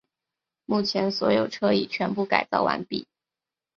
[0.65, 3.07] 目前所有车已全部改造完毕。